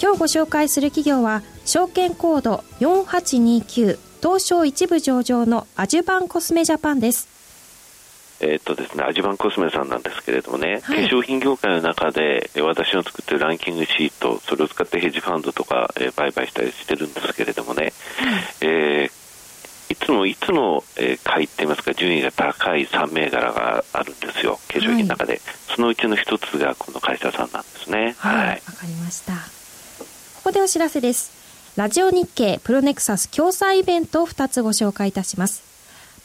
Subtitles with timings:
[0.00, 7.28] 今日ご紹介する企業は証券コード4829東証一部上場のアジュバンコスメジャパンです。
[8.40, 17.92] えっとですね、アジバンコスメさんなんですけれどもね、はい、化粧品業界の中で私の作ってるランキングシート、それを使ってヘッジファンドとか、えー、売買したりしてるんですけれどもね、
[18.60, 25.40] えー、いつもいつも、えー、買いって言いますか、順位が高い3銘柄があるんですよ、化粧品の中で、はい、
[25.74, 28.14] そのうちの一つがこの会社さんなんですね。
[28.18, 29.57] はい、わ、はい、かりました。
[30.38, 31.32] ここでお知らせです。
[31.74, 35.64] ラジオ日経プロネクサス共催イベントを2つご紹介いたします。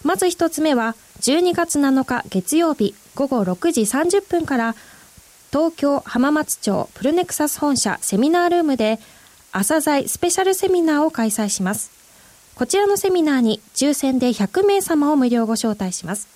[0.04, 4.76] まず1つ目は、12月7日月曜日午後6時30分から
[5.52, 9.00] 東京浜松町プルネクサス本社セミナールームで
[9.52, 11.90] 朝鮮スペシャルセミナーを開催します。
[12.54, 16.28] こちらのセミナーに抽選で100名様を無料ご招待します。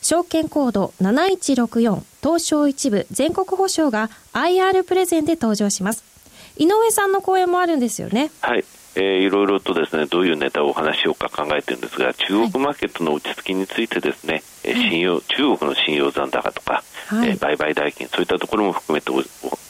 [0.00, 6.13] 証券コード7164東証一部全国保証が IR プレゼンで登場します。
[6.56, 8.30] 井上さんの講演もあるんですよね。
[8.40, 8.64] はい。
[8.96, 19.20] えー、いろいろとですねどういうネタをお話ししようか考えてるんですが中国マーケットの落ち着きについてですね、はい、信用中国の信用残高とか、はい、えー、売買代金そういったところも含めてお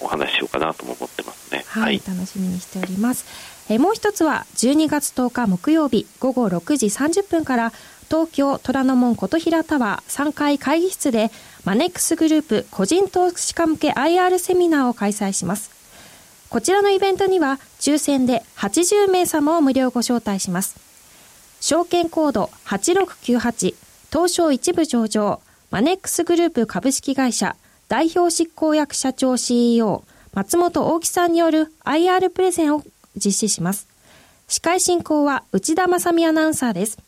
[0.04, 3.24] お話ししようかなと思ってますね、はい、はい、楽しみにしております、
[3.72, 7.72] えー、もう一つは12月10日木曜日午後6時30分から
[8.10, 11.30] 東京虎ノ門琴平タワー3階会議室で
[11.64, 15.73] マネックスグループ個人投資家向け IR セミナーを開催します
[16.48, 20.76] こちらのイベントには抽選で80名様を無料ご招待します。
[21.60, 23.74] 証券コード8698
[24.12, 25.40] 東証一部上場
[25.70, 27.56] マネックスグループ株式会社
[27.88, 32.84] 代表執行役社長 CEO 松本大木さんによる IR プレゼンを
[33.16, 33.88] 実施します。
[34.46, 36.98] 司会進行は内田正美アナウンサーです。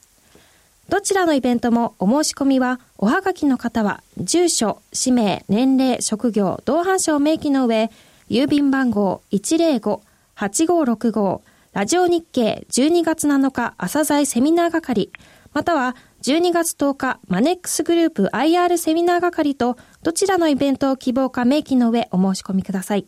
[0.88, 7.91] どちらのイベントもお申し込みはおはがきの方は住所、氏名、年齢、職業、同伴者を明記の上
[8.28, 11.42] 郵便番号105-8565
[11.72, 15.12] ラジオ日経12月7日朝鮮セミナー係
[15.53, 23.06] または12月10日マネックスグループ IR セミナー係とどちらのイベントを希望か明記の上お申し込みください。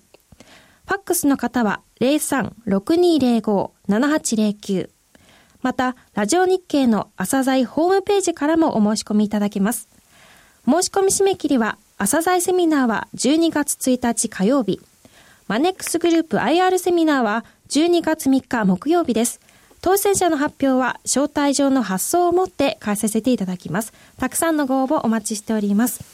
[0.87, 4.91] ファックスの方は03-6205-7809
[5.61, 9.89] また、ラジオ日経の朝鮮ホームページからもお申し込みいただけます。
[10.65, 14.81] 申し込み締め切りは、朝鮮セミナーは12月1日火曜日、
[15.49, 19.41] マネックスグループ IR セミナーは12月3日木曜日です。
[19.81, 23.95] 当選者の発表は招待状の発送をもって返させていただきます。
[24.19, 26.05] たくさんのご応募お待ちしております。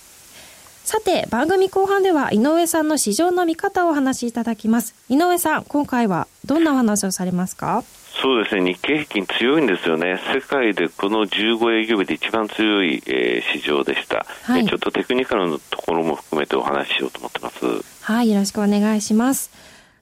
[0.84, 4.94] さて、番組後半では井上さんの市場の見方をお話しいただきます。
[5.08, 7.82] 井上さん、今回はどんなお話をされますか？
[8.22, 10.20] そうですね、日経平均強いんですよね。
[10.32, 17.93] 世界でこの15営業日で一番強い、えー、市場でした、はい、ちょっとテクニカルのところも含めてお話ししようと思ってます。
[18.04, 19.50] はい、よろしくお願いします。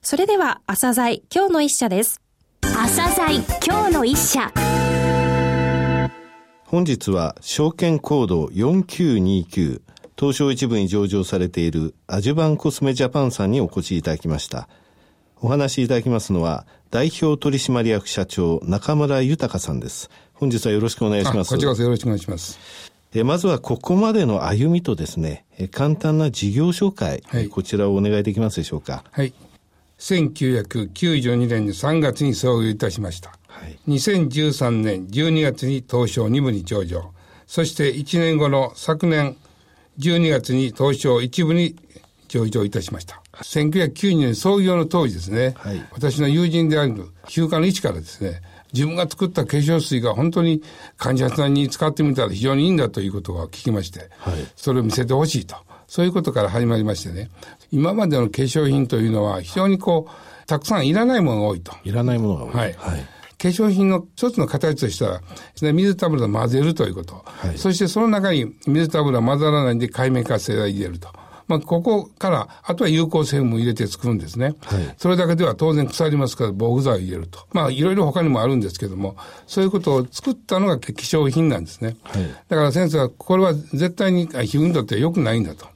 [0.01, 2.19] それでは、朝鮮今日の一社です。
[2.61, 4.51] 朝鮮今日の一社。
[6.65, 9.81] 本日は証券コード4929
[10.19, 14.67] 東証一部に上場されているアジュバンコスメジャパンさんにお越しいただきました。
[15.39, 20.09] お話しいただきますのは代表取締役社長中村豊さんです。
[20.33, 21.51] 本日はよろしくお願いします。
[21.51, 22.92] こちらこそよろしくお願いします。
[23.15, 29.03] えまずはここまでの歩みとですね、え簡単な事業紹介、はい、こちらをお願いできますでしょうか。
[29.11, 29.33] はい。
[29.99, 33.37] 1992年の3月に創業いたしました。
[33.47, 37.11] はい、2013年12月に東証2部に上場。
[37.45, 39.37] そして1年後の昨年
[39.99, 41.75] 12月に東証1部に
[42.27, 43.21] 上場いたしました。
[43.43, 46.93] 1992年創業の当時ですね、はい、私の友人である
[47.27, 48.41] 休暇の一からですね、
[48.73, 50.61] 自分が作った化粧水が本当に
[50.97, 55.55] 患者さんに使ってみたら非常にいいんだということが聞きまして、はい、それを見せてほしいと。
[55.87, 57.29] そういうことから始まりましてね、
[57.71, 61.71] 今までの化粧品というのは非常にこう、たくさんいらないものが多いと。
[61.83, 62.51] いらないものが多い。
[62.53, 62.73] はい。
[62.73, 63.07] はい
[63.43, 65.21] 化粧品の一つの形とした
[65.61, 67.25] ら、水と油を混ぜるということ。
[67.25, 71.09] はい、そしてその中に水と油混ざらないんで海面活性が入れると。
[71.47, 74.55] まあ、ここから、あとは有効成分も入れて作るんですね。
[74.63, 77.39] はい、それだけでは当然腐りますから防腐剤を入れると。
[77.53, 79.15] まあ、いろいろ他にもあるんですけども、
[79.47, 81.97] そういうことを作ったのが希少品なんですね。
[82.03, 85.72] はい、だから先生は、これは絶対に皮膚にとって良くないんだと。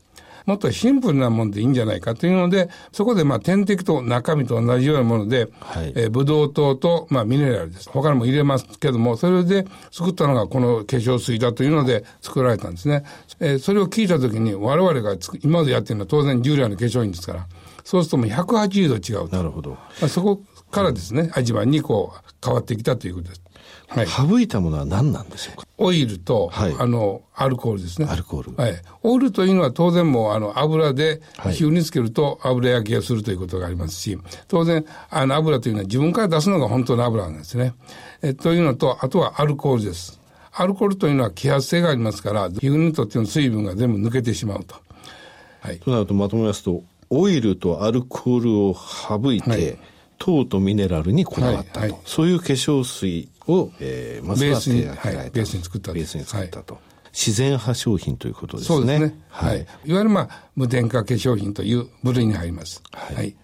[0.47, 7.89] もっとシンプルなものでいいんじゃないかというので、そこでまあ点滴と中身と同じようなもので、はい、えー、ブドウ糖とまあミネラルです。
[7.89, 13.03] 他にも入れますけども、それで作ったのがこの化粧水だというので作られたんですね。
[13.41, 17.45] えー、それを聞いたときに我々が今までやってるのは当然従来の化粧品ですから、
[17.83, 19.35] そうするともう180度違うと。
[19.35, 19.77] なるほど。
[20.07, 20.41] そこ
[20.71, 23.41] からですね、味わいにこう変わってきたということです。
[23.89, 25.67] はい、省いたものは何なんでしょうか？
[25.77, 28.07] オイルと、はい、あの、アルコールですね。
[28.09, 28.55] アルコール。
[28.55, 28.81] はい。
[29.03, 31.21] オイルというのは当然もう、あの、油で
[31.53, 34.17] 皮膚につけると油焼きをするということがありますし、
[34.49, 37.73] 当然、あの、油というのは自分から出すのが本当の油なんですね。
[38.21, 40.19] えというのと、あとはアルコールです。
[40.51, 44.75] アルコールというのは揮発性がありますから、皮膚にとっての水分が全部抜けてしまうと。
[45.61, 45.79] はい。
[45.79, 49.79] となるとまとめますと、オイルとアルコールを省いて、はい
[50.17, 58.77] 糖とミネラルにこだわったと、はいはい、そういう化粧水を、えー、まずは手がけられた、ベースに作ったベースに作ったと、はい、自然派商品ということですね。
[58.77, 59.19] そうですね。
[59.29, 59.59] はい。
[59.59, 62.81] いわゆるまあ、無添加化粧品という部類に入ります。
[62.91, 63.15] はい。
[63.15, 63.35] はい、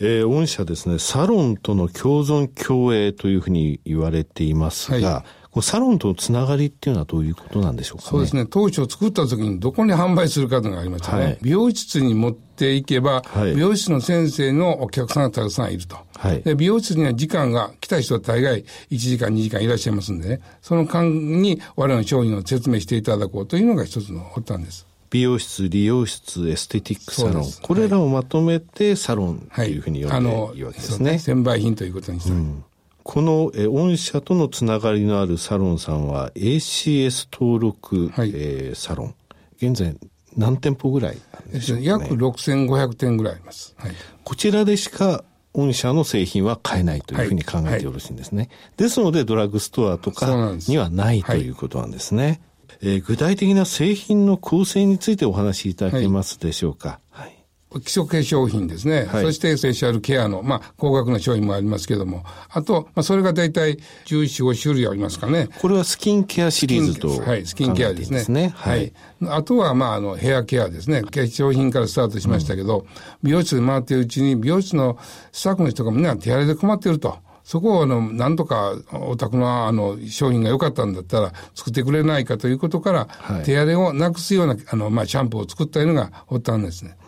[0.00, 8.46] えー、御社ですね、サロンとの共存共栄というふうに言われていますが、はいサロンとのつながりっていうのはどういうことなんでしょうか、ね、そうですね。
[8.46, 11.24] 当初作った時にどこに販売するかというのがありましたね。
[11.24, 15.96] はい、美容室に持っていけば、はい、美容室の先生のお客さんがたくさんいると。
[16.16, 21.08] はい、で美容室には時間が、来た人は大概1時間2時間いらっしゃいますんでね、その間
[21.40, 24.86] に我々の商品を説明していただこうというのが一つの発端です。
[25.10, 27.44] 美容室、理容室、エステティックサロン。
[27.62, 31.10] これらをまとめてサロンというふうに呼んでいいわけですね。
[31.10, 32.64] はい、専売品ということにしてうん
[33.08, 39.14] この、え御社とのつながりのあるサロンさんは ACS 登録、はい、えー、サロン。
[39.56, 39.96] 現在
[40.36, 43.74] 何店舗ぐらいなんでしょうか、ね、約6500店ぐらいあります。
[43.78, 43.92] はい、
[44.24, 45.24] こちらでしか
[45.54, 48.42] 御社の製品は買えないというふうに考えてよろしいんですね。
[48.42, 52.42] はいはい、ですので、ドラッグストアとかにはないということなんですね。
[52.82, 57.00] えー、具体的な製品の構成についてお話しいただけますでしょうか。
[57.08, 57.37] はい
[57.82, 59.04] 基礎化粧品ですね。
[59.04, 62.24] はい、そしてセシャルケアの、まあ、高額な商品もありますけども。
[62.48, 63.76] あと、まあ、それが大体
[64.06, 65.48] 14、5種類ありますかね。
[65.60, 68.20] これはスキンケアシリーズと、はい、スキンケアですね。
[68.20, 68.92] すねはい。
[69.26, 71.02] あとは、まあ、あの、ヘアケアですね。
[71.02, 72.86] 化粧品からスタートしましたけど、うん、
[73.22, 74.98] 美容室で回っているうちに、美容室の
[75.32, 77.18] スタッフの人がみんな手荒れで困っていると。
[77.48, 86.98] そこをあの、なんとかお宅のあの、商品が良かったんだったら作ってくれないかということから、はい、手荒れをなくすような、あの、まあ、シャンプーを作ったのが発端ですね。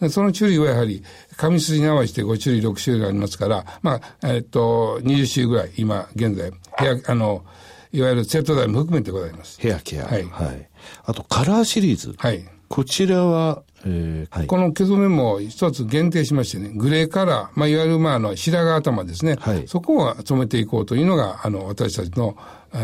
[0.00, 1.02] うん、その種類はやはり、
[1.36, 7.44] 紙筋に合わせて5種類、6種類ありますから、まあ、えっと、20種類ぐらい、今、現在、部屋、あの、
[7.92, 9.60] いわゆるセット代も含めてございます。
[9.60, 10.06] ヘアケア。
[10.06, 10.24] はい。
[10.24, 10.68] はい。
[11.04, 12.14] あと、カラーシリーズ。
[12.18, 12.44] はい。
[12.68, 19.36] こちらは、えーはい、この毛染めも一つ限定しましてね、グレーカラー、まあ、いわゆる、まあ、あの、白髪頭ですね。
[19.38, 22.36] はい、そこを染めていこうというのが、あの、私たちの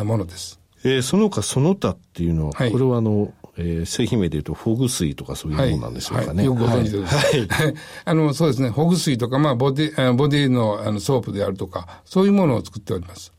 [0.05, 0.61] ものです。
[0.85, 6.27] えー、その他その他っていうのは、はい、これはあの、えー、製品名でいうと、フォグ水とかそういうものなんでしょうかね。
[6.29, 7.55] はいはい、よくご存知です。
[7.55, 7.75] はい。
[8.05, 13.33] あの、そうですね、フォグ水とか、まあ、ボディ、ボディのあのソープであるとか、そういうものを作っております。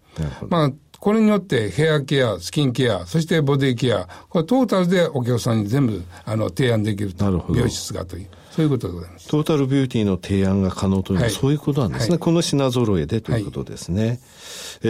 [0.49, 7.25] まあ、これによってヘアケア、スキンケア、そしてボディケア、これトータルでお客さんに全部あの提案できると。
[7.25, 7.53] なるほど。
[7.55, 8.27] 美容室がという。
[8.51, 9.27] そういうことでございます。
[9.29, 12.11] トータルビューティーの提案が可能というのは、はい、そういうことなんですね。
[12.11, 14.07] はい、この品揃えでということですね。
[14.07, 14.17] はい、え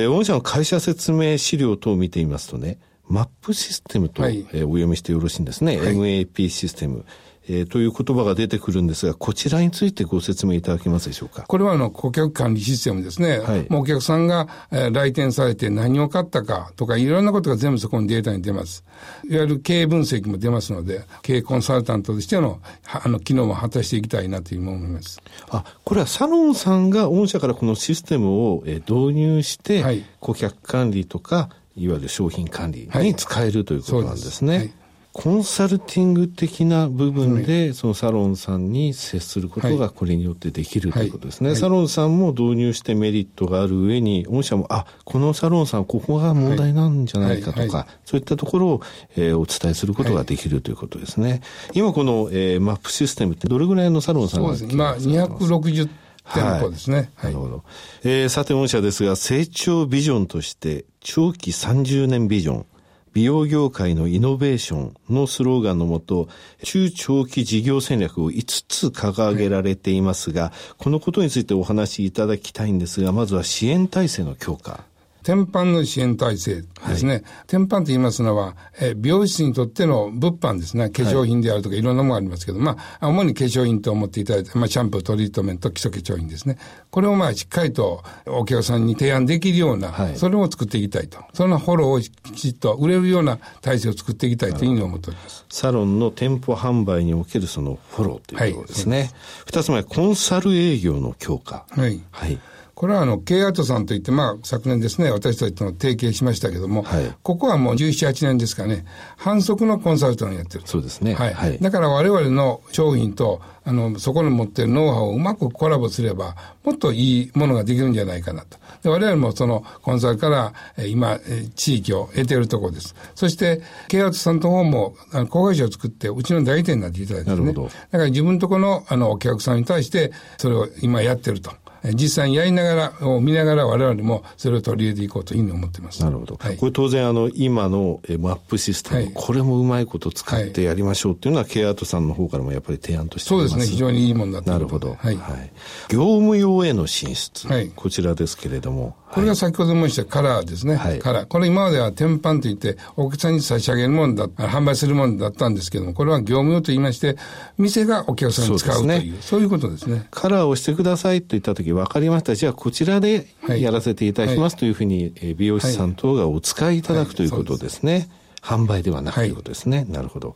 [0.08, 2.80] ー、御社の会社説明資料等を見てみますとね、
[3.12, 5.80] マップシステムと、はい、えー、お読みしてよろしいんですね。
[5.80, 7.06] MAP システム。
[7.50, 11.42] えー、という言葉が出てくるんですが、こちらについてご説明いただけますでしょうか？
[11.42, 13.40] これはあの顧客管理システムですね。
[13.40, 18.86] はい、もうお客さんが、えー、来店されて何を買ったかとか、いろんなことが全部そこにデータに出ます。
[19.28, 25.20] いわゆる経営分析も出ますので、経営コンサルタントとしてのあの機能も果たしていきたいなという思います。
[25.50, 34.74] あ、これはサロンさんが御社からこのシステムを、えー、導入して、はい、顧客管理とか、いわゆる商品管理に使える、はい、ということなんですね。
[35.14, 41.50] コンサルティング的な部分で、そのサロンさんに接することがこれによってできるということですね。
[41.50, 41.54] はい。
[41.56, 48.82] はい、サロンさんも導入してメリットがある上に、御社も、あ、このサロンさん、ここが問題なんじゃないかとか、そういったところを、
[49.18, 51.42] えー、お伝えすることができるということですね。
[51.74, 54.76] 今この、えー、マップシステムってどれぐらいのサロンさんがそうです。
[54.76, 54.76] ね。
[54.76, 55.90] まあ、260
[56.26, 57.12] 店舗ですね。
[57.16, 57.34] はい。
[57.34, 57.64] なるほど。
[58.04, 62.66] えー、さて御社ですが、成長ビジョンとして、長期30年ビジョン、
[63.14, 66.30] 美容業界のイノベーションのスローガンのもと、
[66.64, 74.86] 中長期事業戦略を5つ掲げられていますが、このことについてお話しいただきたいんですが、まずは支援体制の強化。
[75.24, 77.14] 天販の支援体制ですね。
[77.14, 80.90] はい、天販と言いますのは、え美容室にとっての物販ですね。
[80.90, 86.58] 化粧品であるとかいろんなものがありますけど、まあ、主に化粧品と思っていただいて、まあ、シャンプー、トリートメント、基礎化粧品ですね。
[86.90, 91.20] これをまあ、しっかりとお客さんに提案できるような、はい、それを作っていきたいと。
[91.34, 95.46] そのフォローをきちっと売れるような体制を作っていきたいというふうに思っております。
[95.50, 99.12] サロンの店舗販売におけるそのフォローということですね。
[99.46, 101.66] 二、はい、つ目、コンサル営業の強化。
[101.70, 102.02] はい。
[102.12, 102.40] はい。
[102.82, 108.86] これはあの、K アートさんといって、まあ、昨年ですね、私たちと提携しましたけども、はい、ここはもう17、8年ですかね、
[109.18, 111.14] 反則のコンサルタントをやってるそうですね。
[111.14, 111.34] はい。
[111.36, 118.58] はい、だから我々の商品と、あの、そこに持ってるノウハウをうまくコラボすれば、もっといいものができるんじゃないかなと。
[118.82, 122.96] で我々もそのコンサルから、え今、え地域を得ているところです。
[123.14, 127.54] そして、ケアートさんの方も、あの、子会社を作って、うちの代理店になっていただいてですね。
[127.54, 131.52] だから自分とこの、あの、お客さんに対して、それを今やってると。
[131.94, 136.04] 実際にやりながら、を見ながら我々もそれを取り入れていこうというふうに思ってます。
[136.04, 136.38] なるほど。
[136.40, 143.66] はい、これ当然あの、今のマップシステム、はい、これもうまいこと使ってやりましょうっていうのは、ケアートさんの方からもやっぱり提案としてそうですね。
[143.66, 144.96] 非常にいいものだなるほど。
[145.00, 145.16] はい。
[145.16, 145.52] はい、
[145.90, 147.48] 業務用への進出。
[147.48, 147.72] はい。
[147.76, 148.96] こちらですけれども。
[149.12, 150.76] これが先ほど申したカラーですね。
[150.76, 151.00] はい。
[151.00, 151.28] カラー。
[151.28, 157.18] これ今までは天板といって、お客さんに差し上げるものだ、販売するものだったんですけども、これは業務用と言いまして、
[157.58, 160.08] 店がお客さんに使うという、そう、ね,、いうことですね。
[160.12, 162.36] カラーをしてくださいと言ったとき、分かりました。
[162.36, 168.10] じゃあこちらでやらせていただきますというふうに、美容師さん等がお使いいただくということですね。
[168.42, 169.86] 販売ではなくということですね。
[169.90, 170.36] なるほど。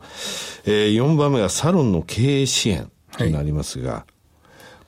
[0.64, 4.06] えー、4番目はサロンの経営支援となりますが、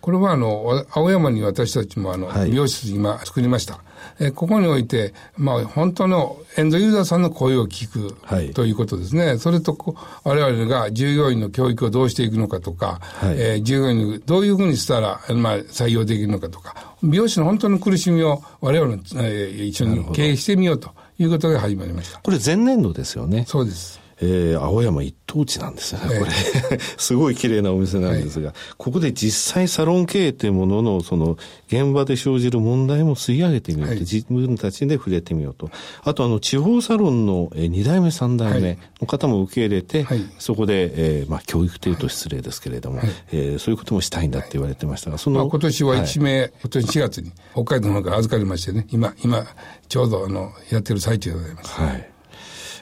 [0.01, 3.81] これはあの、青山に私たちもあの、美容室今作りました。
[4.21, 9.39] えここにおいて、まあ、本当のエンドユーザーさんの声を聞く、はい、ということですね。
[9.39, 22.21] それとこ、我々が従業員の教育をどうしていくのかとか、はい、えー、従業員にどういうふうにしたら、まあ、採用できるのかとか、美容師の本当の苦しみを我々の、えー、一緒に経営してみようということが始まりました。
[22.21, 23.45] これ前年度ですよね。
[23.47, 24.01] そうです。
[24.21, 26.79] えー、青山一等地なんですね、これ。
[26.97, 31.37] すごい綺麗なお店なんですが、はい、ここで実際サロン経営というものの、その、
[31.69, 35.71] 現場で生じる問題も吸い上げてみようと、はい、自分たちで触れてみようと。
[36.03, 45.39] あと、あの、地方サロンの2代目、3代目の方も受け入れて、はい、そこで、えー、まあ、教育というと失礼ですけれども、はい、えー、そういうこともしたいんだって言われてましたが、その。
[45.41, 49.47] まあ、今年は1名、今年4月に北海道の方から預かりましてね、今、今、
[49.89, 51.71] ちょうど、あの、やってる最中でございます。
[51.81, 52.18] はい。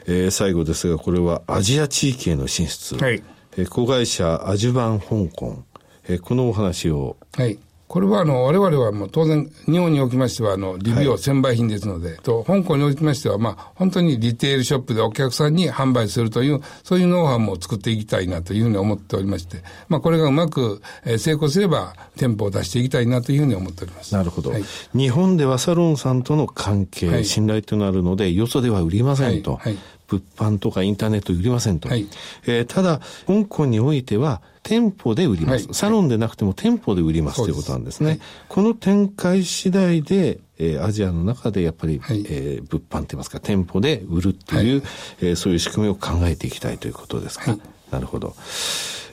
[0.06, 2.94] えー、最後ですが、これはアジア地域への進出。
[2.96, 3.22] はい。
[3.56, 5.62] えー、子会社アジュバン香港。
[6.08, 7.16] えー、このお話を。
[7.36, 7.58] はい。
[7.88, 24.12] これはあの、我々はもう当然、日本におきましては、あの、リビオ専売品ですので、はい、と、香港におきましては、まあ、本当にリテールショップでお客さんに販売するという、そういうノウハウも作っていきたいなというふうに思っておりまして、まあ、これがうまく、えー、成功すれば、店舗を出していきたいなというふうに思っております。
[24.14, 24.50] なるほど。
[24.50, 29.60] はい、日本ではサロンさんとの関係、はい、信頼となるので、よそでは売りませんと。
[30.08, 31.88] はい物販とかインターネット売りませんと。
[31.88, 32.06] はい、
[32.46, 38.10] えー、ただ、香港においては、店舗で売ります、はい、サロンでなくても店舗で売りますということなんですね。
[38.10, 44.82] はい、この展開次第で、えー、アジアの中でやっぱり、はい、えー、物販といいますか、店舗で売るっていう、はい、
[45.22, 47.58] えー、そういう仕組みを考えていきたいということですか？
[47.90, 48.36] なるほど。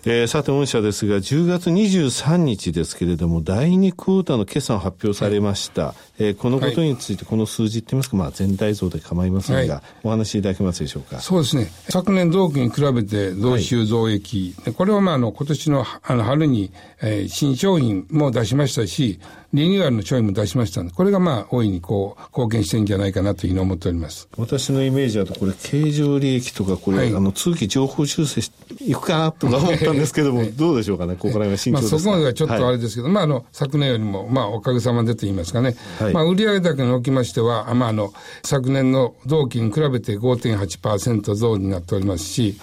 [0.05, 5.86] えー、さて、御社ですが、10月23日ですけれども、第2クォーターの決算を発表されました。
[5.86, 11.22] はい、えー、このことについて、この数字って言いますか、まあ、全体像で構いませんが、はい、お話しいただけますでしょうか？
[11.22, 11.72] そうですね。
[11.88, 14.53] 昨年同期に比べて増収増益。
[14.65, 19.22] はい、これは、まあ、あの、今年のあの春に、えー、新商品も出しましたし、
[19.53, 24.27] リニューアルの商品も出しましたので、これがまあ、大いにこう、貢献してるんじゃないかなというふうに思っております。
[24.36, 28.41] 私のイメージだと、これ、経常利益とか、これ、はい、あの、通期情報修正
[28.81, 35.75] いくかなとか思ったんですけども、はい、どうでしょうかね、ここら辺は慎重ですか、まあ、そこまではちょっとあれですけど、はい、まあ、あの、昨年よりも、まあ、おかげさまでと言いますかね、
[36.13, 42.57] まあ、売上高におきましては、まあ、あの、昨年の同期に比べて5.8%増になっておりますし、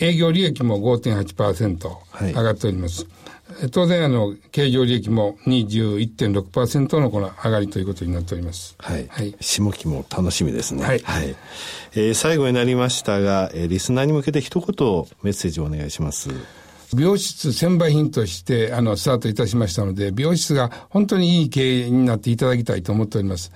[0.00, 3.06] 営業利益も5.8%上がっております。
[3.72, 8.76] 当然、あの、経常利益も21.6%のこの上がりということになっております。
[8.78, 9.06] はい。
[9.08, 10.84] はい、下期も楽しみですね。
[10.84, 10.98] はい。
[11.00, 11.34] はい、
[11.94, 14.66] えー、最後になりましたが、えー、リスナーに向けて一言
[15.22, 16.28] メッセージをお願いします。
[16.94, 23.52] 美容室専売品として、あの、スタートいたしましたので、美容室が本当にいい経営になっていただきたいと思っております。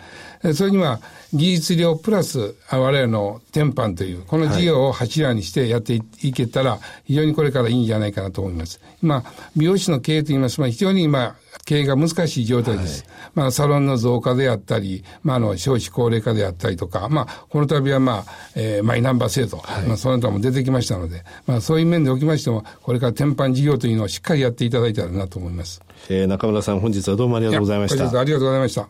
[0.54, 1.00] それには、
[1.32, 8.80] 技術料プラス、我々の天板という、この事業を柱にしてやっていけたら、非常にこれからいいんじゃないかなと思います。
[9.02, 9.24] 今、
[9.56, 13.04] 美容師の経営といいますと、非常に今、経営が難しい状態です。
[13.04, 25.82] はい、まあ、サロンの増加であったり、まあ、あの、少子高齢化であったりとか、まあ、この度はまあ、えー、マイナンバー制度、はい、まあ、その他も出てきましたので、まあ、そういう面でおきましても、これから天板事業というのをしっかりやっていただいたらなと思います。
[26.08, 28.04] えー、中村さん、本日はどうもありがとうございました。
[28.04, 28.88] 本日はありがとうございました。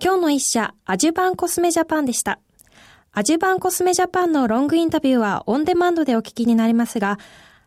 [0.00, 2.38] 今日の一社、アジュバンコスメジャパンでした。
[3.12, 7.18] アジュバンコスメジャパンのロングインタビューはオンデマンドでお聞きになりますが、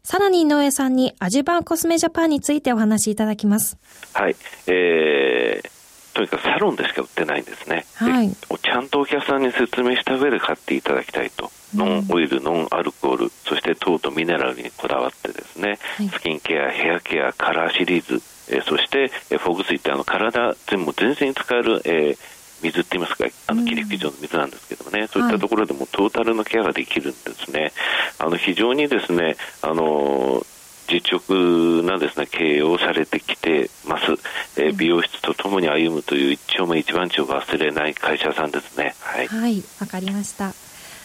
[0.07, 3.77] さらに井上さんにアジュバンコスメジャパンについてお話しいただきます。
[4.13, 4.37] はい。
[4.65, 7.85] えー、とにかくサロンでしか売ってないんですね。
[7.95, 8.31] はい。
[8.31, 11.51] ちゃんとお客さんに説明した上で買っていただきたいと。
[11.75, 22.17] ノンオイル、ノンアルコール、そして糖とミネラルにこだわってですね、はい、スキンケア、ヘアケア、カラーシリーズ、えー、そして、えー、フォグ水ってあの体全部全身に使える、えー、
[22.61, 27.71] 水って言いますか、あの霧吹き状の水なんですけどもね、うん、そういったところでもトータルのケアができるんですね。
[28.19, 30.45] あの非常にですね、あの
[30.87, 34.13] 実直なですね経営をされてきてます、
[34.61, 38.95] えー、美容室とともに歩むという一丁目一番地を忘れない会社さんですね。
[39.01, 39.27] はい。
[39.27, 40.53] わ、はい、かりました。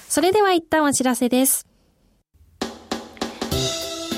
[0.08, 1.66] それでは一旦お知らせです。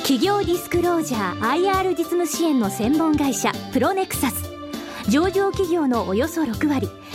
[0.02, 4.54] 企業ディスクロージャー IR 実務支援の専門会社プロネクサス。
[5.08, 6.88] 上場企業のおよそ6割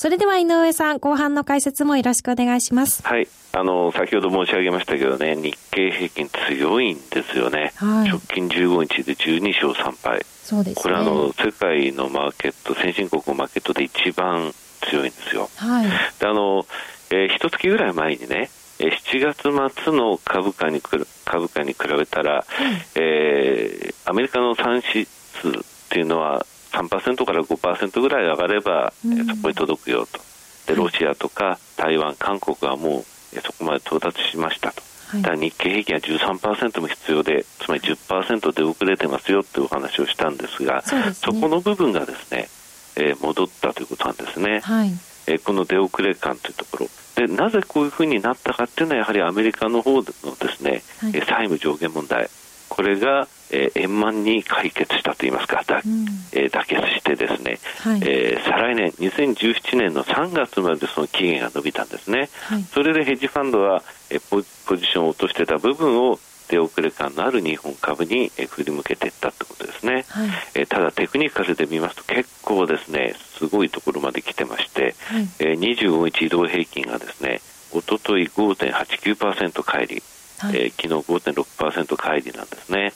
[0.00, 3.06] それでは井上さん、後半の解説もよろしくお願いします。
[3.06, 3.28] はい。
[3.52, 7.74] あの、先ほど申し上げましたけどね、日経平均強いんですよね。
[7.76, 10.24] はい、直近15日で12勝3敗。
[10.42, 14.54] そうです、ね、これあの、世界のマーケット、先進国のマーケットで一番
[14.88, 15.50] 強いんですよ。
[15.56, 15.86] はい。
[15.86, 16.64] で、あの、
[17.10, 20.80] えー、一月ぐらい前にね、7月末の株価に
[21.26, 22.42] 株価に比べたら、うん、
[22.94, 25.52] えー、アメリカの産指数っ
[25.90, 30.20] ていうのは3%から5%ぐらい上がれば、うん、そこに届くよと
[30.66, 34.82] でロシアとか台湾、韓国はもうそこまで到達しましたと。
[35.22, 42.48] だ日経平均は13%も必要で、つまり10%で遅れてますよというお話をしたんですが、そ、ね、そこの部分がですね、
[42.96, 44.60] えー、戻ったということなんですね。
[44.60, 44.92] はい、
[45.26, 46.88] えー、この出遅れ感というところ。
[47.16, 50.12] で、なぜこういうふうになったかっていうのは、やはりアメリカの方ので
[50.56, 52.30] すね、はい、債務上限問題。
[52.68, 56.06] これが、えー、円満に解決したといいますか、だうん。
[56.32, 77.40] えー、妥結してですね、はい、えー、再来年、2017年の3月までその期限が伸びたんですね、はい、それでヘッジファンドは、えー、ポポジションを落としてた部分を出遅れ感のある日本株に、えー、振り向けていったということですね、はい、えー、ただテクニカルで見ますと結構ですねすごいところまで来てまして、はい、えー、25日移動平均がですね
[77.72, 80.02] おととい5.89%返り、
[80.38, 82.92] はい、えー、昨日5.6%乖離なんですね。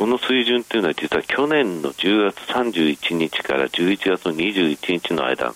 [0.00, 5.54] この水準というのは実は去年の10月31日から11月の21日の間、は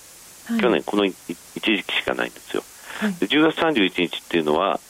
[0.50, 1.16] い、去年この一
[1.54, 2.62] 時期しかないんですよ。
[2.98, 4.80] はい、10月31日っていうのは、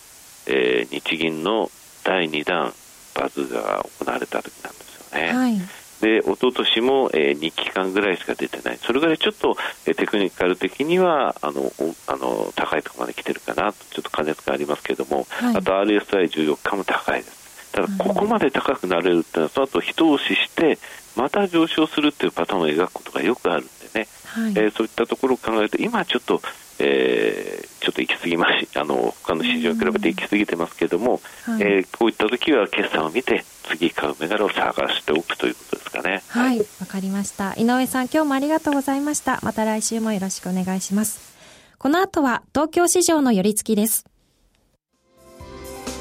[0.49, 1.71] えー、日銀の
[2.03, 2.75] 第2弾
[3.15, 5.33] バズが行われた時なんですよね。
[5.33, 5.61] はい
[6.01, 11.73] で一昨年も、えー、2期間ぐらいしか出てない、それぐらいちょっと、えー、テクニカル的にはあの
[12.09, 17.44] あの高いところまで来てるかなと、ちょっと加熱がありますけれども、はい、あと RSI14 日も高いです。
[17.75, 20.79] ただ、ここまで高くなれるっていうのは、その後一押しして、
[21.17, 26.41] また上昇するっていうパターンを描くことがよくあるんでね、はい、えー、そういったところを考えると、今ちょっと、
[26.79, 36.23] えー、ちょっと行き過ぎまし、 あの他の市場に比べて行き過ぎてますけれども、はい、えー、こういった時は決算を見て、次買う銘柄を探しておくということですかね。
[36.29, 37.55] はい、わ、はい、かりました。
[37.57, 39.41] 井上さん、今日もありがとうございました。
[39.43, 41.35] また来週もよろしくお願いします。
[41.79, 44.05] この後は東京市場の寄り付きです。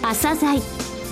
[0.02, 0.93] 朝鮮